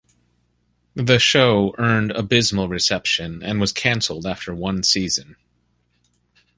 [0.95, 5.35] The show earned abysmal reception and was cancelled after one season.